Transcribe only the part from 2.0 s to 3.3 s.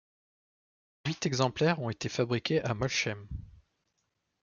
fabriqués à Molsheim.